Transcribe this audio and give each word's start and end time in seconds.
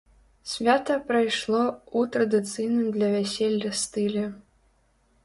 Свята 0.51 0.95
прайшло 1.09 1.59
ў 1.65 1.99
традыцыйным 2.15 2.87
для 2.97 3.11
вяселля 3.17 3.71
стылі. 3.83 4.25